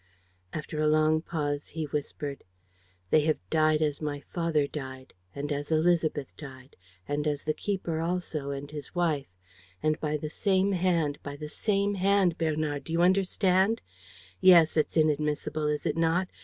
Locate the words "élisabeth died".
5.69-6.75